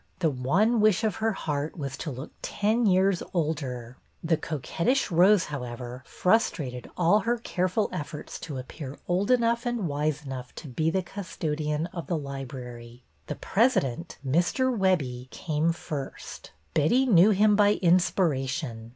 The 0.17 0.31
one 0.31 0.79
wish 0.81 1.03
of 1.03 1.17
her 1.17 1.33
heart 1.33 1.77
was 1.77 1.95
to" 1.97 2.09
look 2.11 2.31
ten 2.41 2.87
years 2.87 3.21
older." 3.35 3.97
The 4.23 4.35
coquettish 4.35 5.11
rose, 5.11 5.45
however, 5.45 6.01
frustrated 6.07 6.89
all 6.97 7.19
her 7.19 7.37
careful 7.37 7.87
efforts 7.93 8.39
to 8.39 8.57
appear 8.57 8.97
old 9.07 9.29
enough 9.29 9.63
and 9.63 9.87
wise 9.87 10.25
enough 10.25 10.55
to 10.55 10.67
be 10.67 10.89
the 10.89 11.03
custodian 11.03 11.85
of 11.93 12.07
the 12.07 12.17
library. 12.17 13.03
The 13.27 13.35
president, 13.35 14.17
Mr. 14.27 14.75
Webbie, 14.75 15.29
came 15.29 15.71
first. 15.71 16.49
Betty 16.73 17.05
knew 17.05 17.29
him 17.29 17.55
by 17.55 17.73
inspiration. 17.73 18.89